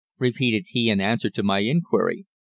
[0.17, 2.25] repeated he in answer to my inquiry.